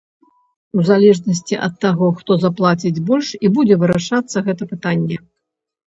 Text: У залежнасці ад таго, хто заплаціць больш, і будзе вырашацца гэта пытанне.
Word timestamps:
У 0.79 0.85
залежнасці 0.87 1.59
ад 1.67 1.73
таго, 1.85 2.09
хто 2.23 2.39
заплаціць 2.47 2.95
больш, 3.13 3.27
і 3.45 3.55
будзе 3.61 3.75
вырашацца 3.87 4.37
гэта 4.51 4.63
пытанне. 4.77 5.17